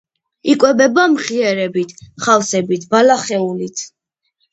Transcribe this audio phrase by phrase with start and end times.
[0.51, 1.93] იკვებება მღიერებით,
[2.23, 3.85] ხავსებით, ბალახეულით.